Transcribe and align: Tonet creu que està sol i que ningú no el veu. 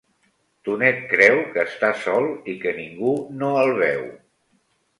Tonet 0.69 1.03
creu 1.11 1.41
que 1.51 1.61
està 1.65 1.91
sol 2.07 2.27
i 2.55 2.57
que 2.65 2.75
ningú 2.81 3.15
no 3.43 3.53
el 3.67 3.73
veu. 3.85 4.05